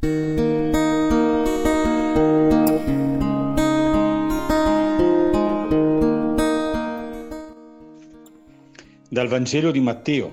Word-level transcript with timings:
Dal 0.00 0.10
Vangelo 9.26 9.72
di 9.72 9.80
Matteo. 9.80 10.32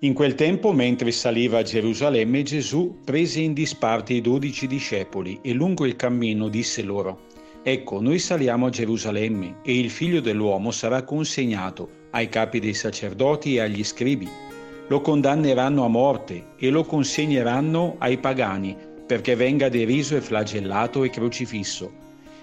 In 0.00 0.12
quel 0.12 0.36
tempo, 0.36 0.70
mentre 0.70 1.10
saliva 1.10 1.58
a 1.58 1.62
Gerusalemme, 1.62 2.44
Gesù 2.44 3.00
prese 3.04 3.40
in 3.40 3.52
disparte 3.52 4.12
i 4.12 4.20
dodici 4.20 4.68
discepoli 4.68 5.40
e 5.42 5.52
lungo 5.52 5.84
il 5.84 5.96
cammino 5.96 6.48
disse 6.48 6.82
loro, 6.82 7.22
Ecco, 7.64 8.00
noi 8.00 8.20
saliamo 8.20 8.66
a 8.66 8.70
Gerusalemme 8.70 9.56
e 9.64 9.76
il 9.76 9.90
figlio 9.90 10.20
dell'uomo 10.20 10.70
sarà 10.70 11.02
consegnato 11.02 12.06
ai 12.12 12.28
capi 12.28 12.60
dei 12.60 12.74
sacerdoti 12.74 13.56
e 13.56 13.60
agli 13.60 13.82
scribi. 13.82 14.47
Lo 14.88 15.02
condanneranno 15.02 15.84
a 15.84 15.88
morte 15.88 16.54
e 16.56 16.70
lo 16.70 16.82
consegneranno 16.84 17.96
ai 17.98 18.16
pagani 18.16 18.74
perché 19.06 19.36
venga 19.36 19.68
deriso 19.68 20.16
e 20.16 20.20
flagellato 20.20 21.04
e 21.04 21.10
crocifisso. 21.10 21.90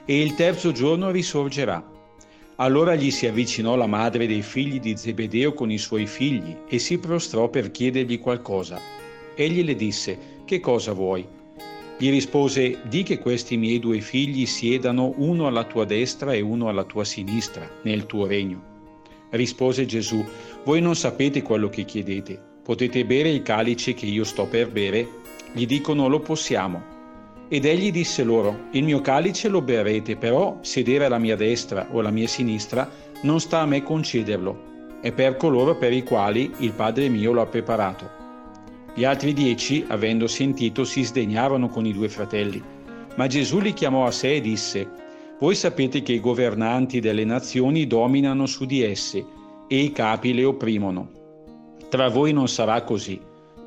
E 0.05 0.21
il 0.21 0.35
terzo 0.35 0.71
giorno 0.71 1.09
risorgerà. 1.09 1.83
Allora 2.57 2.95
gli 2.95 3.11
si 3.11 3.27
avvicinò 3.27 3.75
la 3.75 3.87
madre 3.87 4.27
dei 4.27 4.43
figli 4.43 4.79
di 4.79 4.95
Zebedeo 4.95 5.53
con 5.53 5.71
i 5.71 5.77
suoi 5.77 6.05
figli 6.05 6.55
e 6.67 6.79
si 6.79 6.99
prostrò 6.99 7.49
per 7.49 7.71
chiedergli 7.71 8.19
qualcosa. 8.19 8.79
Egli 9.35 9.63
le 9.63 9.75
disse, 9.75 10.17
Che 10.45 10.59
cosa 10.59 10.93
vuoi? 10.93 11.27
Gli 11.97 12.09
rispose, 12.09 12.79
Di 12.87 13.03
che 13.03 13.17
questi 13.17 13.57
miei 13.57 13.79
due 13.79 13.99
figli 14.01 14.45
siedano 14.45 15.13
uno 15.17 15.47
alla 15.47 15.63
tua 15.63 15.85
destra 15.85 16.33
e 16.33 16.41
uno 16.41 16.69
alla 16.69 16.83
tua 16.83 17.03
sinistra, 17.03 17.67
nel 17.81 18.05
tuo 18.05 18.25
regno. 18.25 18.74
Rispose 19.35 19.85
Gesù, 19.85 20.25
Voi 20.63 20.81
non 20.81 20.95
sapete 20.95 21.41
quello 21.41 21.69
che 21.69 21.83
chiedete. 21.83 22.39
Potete 22.63 23.05
bere 23.05 23.29
il 23.29 23.41
calice 23.41 23.93
che 23.93 24.05
io 24.05 24.23
sto 24.23 24.45
per 24.45 24.71
bere? 24.71 25.07
Gli 25.53 25.65
dicono, 25.65 26.07
Lo 26.07 26.19
possiamo. 26.19 26.93
Ed 27.47 27.65
egli 27.65 27.91
disse 27.91 28.23
loro, 28.23 28.69
il 28.71 28.83
mio 28.83 29.01
calice 29.01 29.49
lo 29.49 29.61
berrete, 29.61 30.15
però 30.15 30.57
sedere 30.61 31.05
alla 31.05 31.19
mia 31.19 31.35
destra 31.35 31.87
o 31.91 31.99
alla 31.99 32.09
mia 32.09 32.27
sinistra 32.27 32.89
non 33.21 33.39
sta 33.39 33.59
a 33.59 33.65
me 33.67 33.83
concederlo, 33.83 34.97
è 34.99 35.11
per 35.11 35.37
coloro 35.37 35.77
per 35.77 35.93
i 35.93 36.03
quali 36.03 36.51
il 36.59 36.71
Padre 36.71 37.07
mio 37.07 37.33
lo 37.33 37.41
ha 37.41 37.45
preparato. 37.45 38.09
Gli 38.95 39.03
altri 39.03 39.33
dieci, 39.33 39.85
avendo 39.87 40.25
sentito, 40.25 40.85
si 40.85 41.03
sdegnarono 41.03 41.69
con 41.69 41.85
i 41.85 41.93
due 41.93 42.09
fratelli. 42.09 42.63
Ma 43.15 43.27
Gesù 43.27 43.59
li 43.59 43.73
chiamò 43.73 44.07
a 44.07 44.11
sé 44.11 44.35
e 44.35 44.41
disse, 44.41 44.89
Voi 45.39 45.55
sapete 45.55 46.01
che 46.01 46.13
i 46.13 46.19
governanti 46.19 46.99
delle 46.99 47.25
nazioni 47.25 47.87
dominano 47.87 48.45
su 48.45 48.65
di 48.65 48.83
esse 48.83 49.25
e 49.67 49.77
i 49.77 49.91
capi 49.91 50.33
le 50.33 50.45
opprimono. 50.45 51.09
Tra 51.89 52.09
voi 52.09 52.33
non 52.33 52.47
sarà 52.47 52.83
così 52.83 53.19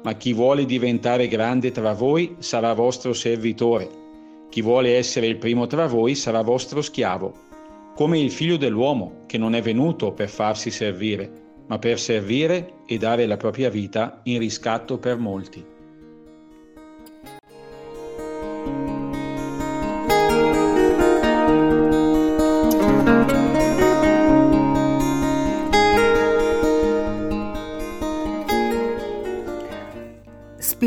ma 0.03 0.15
chi 0.15 0.33
vuole 0.33 0.65
diventare 0.65 1.29
grande 1.29 1.71
tra 1.71 1.93
voi 1.93 2.37
sarà 2.39 2.73
vostro 2.73 3.13
servitore. 3.13 3.89
Chi 4.49 4.63
vuole 4.63 4.97
essere 4.97 5.27
il 5.27 5.37
primo 5.37 5.67
tra 5.67 5.87
voi 5.87 6.15
sarà 6.15 6.41
vostro 6.43 6.81
schiavo, 6.81 7.33
come 7.95 8.19
il 8.19 8.31
figlio 8.31 8.57
dell'uomo, 8.57 9.25
che 9.27 9.39
non 9.39 9.55
è 9.55 9.61
venuto 9.61 10.13
per 10.13 10.29
farsi 10.29 10.71
servire, 10.71 11.31
ma 11.67 11.79
per 11.79 11.99
servire 11.99 12.75
e 12.87 12.97
dare 12.97 13.27
la 13.27 13.37
propria 13.37 13.69
vita 13.69 14.21
in 14.25 14.39
riscatto 14.39 14.99
per 14.99 15.19
molti. 15.19 15.63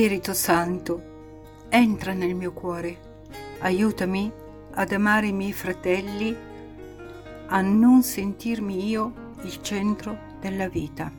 Spirito 0.01 0.33
Santo, 0.33 1.67
entra 1.69 2.13
nel 2.13 2.33
mio 2.33 2.53
cuore, 2.53 2.97
aiutami 3.59 4.31
ad 4.71 4.91
amare 4.93 5.27
i 5.27 5.31
miei 5.31 5.53
fratelli, 5.53 6.35
a 7.45 7.61
non 7.61 8.01
sentirmi 8.01 8.89
io 8.89 9.13
il 9.43 9.61
centro 9.61 10.17
della 10.39 10.67
vita. 10.67 11.11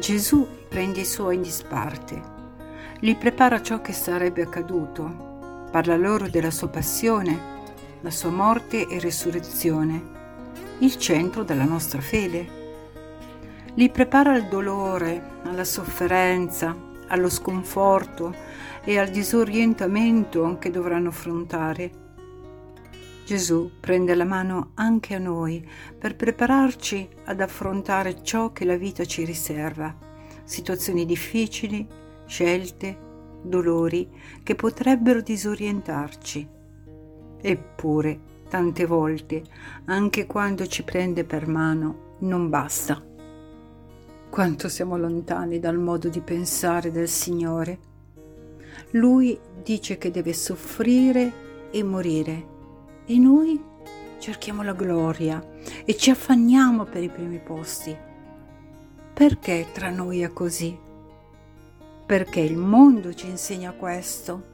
Gesù 0.00 0.48
prende 0.68 1.02
i 1.02 1.04
suoi 1.04 1.36
in 1.36 1.42
disparte, 1.42 2.20
li 2.98 3.14
prepara 3.14 3.62
ciò 3.62 3.80
che 3.80 3.92
sarebbe 3.92 4.42
accaduto, 4.42 5.68
parla 5.70 5.96
loro 5.96 6.28
della 6.28 6.50
sua 6.50 6.66
passione, 6.66 7.38
la 8.00 8.10
sua 8.10 8.30
morte 8.30 8.88
e 8.88 8.98
resurrezione 8.98 10.18
il 10.80 10.96
centro 10.96 11.42
della 11.42 11.64
nostra 11.64 12.00
fede. 12.00 12.58
Li 13.74 13.90
prepara 13.90 14.32
al 14.32 14.48
dolore, 14.48 15.38
alla 15.44 15.64
sofferenza, 15.64 16.74
allo 17.08 17.28
sconforto 17.28 18.34
e 18.82 18.98
al 18.98 19.08
disorientamento 19.08 20.56
che 20.58 20.70
dovranno 20.70 21.08
affrontare. 21.10 22.08
Gesù 23.26 23.70
prende 23.78 24.14
la 24.14 24.24
mano 24.24 24.70
anche 24.74 25.14
a 25.14 25.18
noi 25.18 25.66
per 25.98 26.16
prepararci 26.16 27.08
ad 27.24 27.40
affrontare 27.40 28.22
ciò 28.22 28.52
che 28.52 28.64
la 28.64 28.76
vita 28.76 29.04
ci 29.04 29.24
riserva, 29.24 29.94
situazioni 30.44 31.04
difficili, 31.04 31.86
scelte, 32.26 33.08
dolori 33.42 34.08
che 34.42 34.54
potrebbero 34.54 35.20
disorientarci. 35.20 36.48
Eppure 37.42 38.29
tante 38.50 38.84
volte, 38.84 39.44
anche 39.84 40.26
quando 40.26 40.66
ci 40.66 40.82
prende 40.82 41.22
per 41.24 41.46
mano, 41.46 42.16
non 42.18 42.50
basta. 42.50 43.00
Quanto 44.28 44.68
siamo 44.68 44.98
lontani 44.98 45.60
dal 45.60 45.78
modo 45.78 46.08
di 46.08 46.20
pensare 46.20 46.90
del 46.90 47.08
Signore. 47.08 47.78
Lui 48.90 49.38
dice 49.62 49.98
che 49.98 50.10
deve 50.10 50.32
soffrire 50.32 51.68
e 51.70 51.82
morire 51.84 52.46
e 53.06 53.18
noi 53.18 53.62
cerchiamo 54.18 54.64
la 54.64 54.74
gloria 54.74 55.40
e 55.84 55.96
ci 55.96 56.10
affanniamo 56.10 56.84
per 56.84 57.04
i 57.04 57.08
primi 57.08 57.38
posti. 57.38 57.96
Perché 59.14 59.66
tra 59.72 59.90
noi 59.90 60.22
è 60.22 60.32
così? 60.32 60.76
Perché 62.04 62.40
il 62.40 62.56
mondo 62.56 63.14
ci 63.14 63.28
insegna 63.28 63.70
questo. 63.70 64.48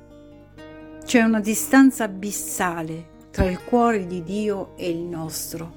C'è 1.02 1.22
una 1.22 1.40
distanza 1.40 2.04
abissale 2.04 3.14
tra 3.36 3.44
il 3.44 3.62
cuore 3.62 4.06
di 4.06 4.22
Dio 4.22 4.70
e 4.76 4.88
il 4.88 4.96
nostro. 4.96 5.70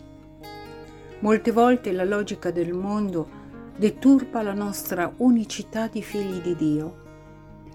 Molte 1.19 1.51
volte 1.51 1.91
la 1.91 2.05
logica 2.05 2.51
del 2.51 2.71
mondo 2.71 3.27
deturpa 3.75 4.41
la 4.41 4.53
nostra 4.53 5.11
unicità 5.17 5.87
di 5.87 6.01
figli 6.01 6.39
di 6.39 6.55
Dio. 6.55 6.95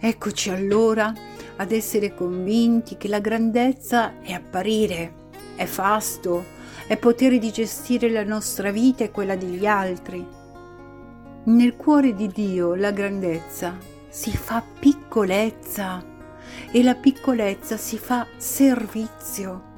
Eccoci 0.01 0.49
allora 0.49 1.13
ad 1.57 1.71
essere 1.71 2.15
convinti 2.15 2.97
che 2.97 3.09
la 3.09 3.19
grandezza 3.19 4.23
è 4.23 4.33
apparire, 4.33 5.29
è 5.55 5.67
fasto, 5.67 6.43
è 6.87 6.97
potere 6.97 7.37
di 7.37 7.53
gestire 7.53 8.09
la 8.09 8.25
nostra 8.25 8.71
vita 8.71 9.05
e 9.05 9.11
quella 9.11 9.37
degli 9.37 9.67
altri. 9.67 10.27
Nel 11.45 11.77
cuore 11.77 12.15
di 12.15 12.29
Dio 12.29 12.75
la 12.75 12.91
grandezza 12.91 13.77
si 14.09 14.35
fa 14.35 14.65
piccolezza 14.81 16.03
e 16.73 16.83
la 16.83 16.95
piccolezza 16.95 17.77
si 17.77 17.99
fa 17.99 18.27
servizio. 18.39 19.73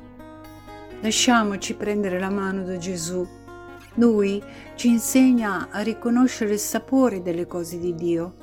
Lasciamoci 1.02 1.74
prendere 1.74 2.18
la 2.18 2.30
mano 2.30 2.64
da 2.64 2.78
Gesù. 2.78 3.26
Lui 3.94 4.42
ci 4.74 4.88
insegna 4.88 5.68
a 5.70 5.80
riconoscere 5.80 6.54
il 6.54 6.58
sapore 6.58 7.22
delle 7.22 7.46
cose 7.46 7.78
di 7.78 7.94
Dio. 7.94 8.34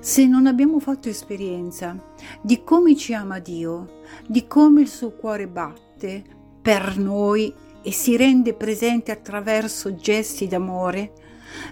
Se 0.00 0.26
non 0.26 0.46
abbiamo 0.46 0.80
fatto 0.80 1.08
esperienza 1.08 1.96
di 2.42 2.62
come 2.64 2.96
ci 2.96 3.14
ama 3.14 3.38
Dio, 3.38 4.00
di 4.26 4.46
come 4.46 4.82
il 4.82 4.88
suo 4.88 5.12
cuore 5.12 5.46
batte 5.46 6.22
per 6.60 6.98
noi 6.98 7.52
e 7.82 7.92
si 7.92 8.16
rende 8.16 8.54
presente 8.54 9.10
attraverso 9.10 9.94
gesti 9.94 10.46
d'amore, 10.46 11.12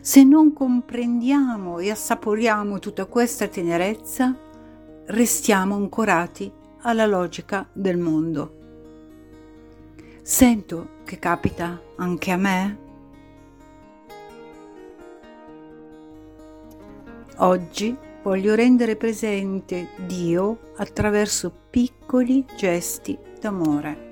se 0.00 0.24
non 0.24 0.52
comprendiamo 0.52 1.78
e 1.78 1.90
assaporiamo 1.90 2.78
tutta 2.78 3.04
questa 3.06 3.46
tenerezza, 3.48 4.36
restiamo 5.06 5.74
ancorati 5.74 6.50
alla 6.82 7.06
logica 7.06 7.68
del 7.72 7.98
mondo. 7.98 8.57
Sento 10.30 10.96
che 11.06 11.18
capita 11.18 11.80
anche 11.96 12.32
a 12.32 12.36
me. 12.36 12.78
Oggi 17.36 17.96
voglio 18.22 18.54
rendere 18.54 18.96
presente 18.96 19.88
Dio 20.04 20.74
attraverso 20.76 21.50
piccoli 21.70 22.44
gesti 22.58 23.18
d'amore. 23.40 24.07